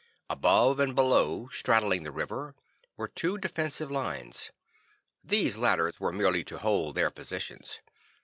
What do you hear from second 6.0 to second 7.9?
merely to hold their positions.